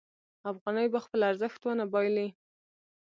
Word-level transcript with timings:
افغانۍ 0.51 0.87
به 0.93 0.99
خپل 1.05 1.19
ارزښت 1.29 1.59
ونه 1.63 1.85
بایلي. 1.93 2.27